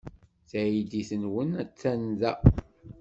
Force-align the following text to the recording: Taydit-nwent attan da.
Taydit-nwent 0.49 1.51
attan 1.63 2.01
da. 2.19 2.31